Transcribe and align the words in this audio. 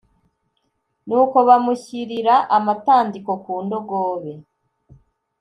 Nuko 1.07 1.37
bamushyirira 1.47 2.35
amatandiko 2.57 3.31
ku 3.43 3.53
ndogobe 3.65 4.33